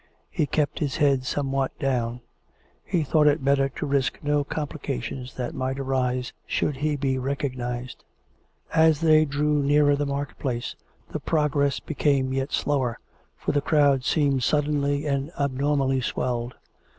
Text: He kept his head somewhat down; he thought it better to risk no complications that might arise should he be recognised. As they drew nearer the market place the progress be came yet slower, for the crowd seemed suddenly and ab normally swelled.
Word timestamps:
He 0.31 0.47
kept 0.47 0.79
his 0.79 0.95
head 0.97 1.25
somewhat 1.25 1.77
down; 1.77 2.21
he 2.83 3.03
thought 3.03 3.27
it 3.27 3.43
better 3.45 3.69
to 3.69 3.85
risk 3.85 4.17
no 4.23 4.43
complications 4.43 5.35
that 5.35 5.53
might 5.53 5.77
arise 5.79 6.33
should 6.47 6.77
he 6.77 6.95
be 6.95 7.19
recognised. 7.19 8.03
As 8.73 9.01
they 9.01 9.25
drew 9.25 9.61
nearer 9.61 9.95
the 9.95 10.07
market 10.07 10.39
place 10.39 10.75
the 11.11 11.19
progress 11.19 11.79
be 11.79 11.93
came 11.93 12.33
yet 12.33 12.51
slower, 12.51 12.97
for 13.37 13.51
the 13.51 13.61
crowd 13.61 14.03
seemed 14.03 14.41
suddenly 14.41 15.05
and 15.05 15.31
ab 15.37 15.53
normally 15.53 16.01
swelled. 16.01 16.55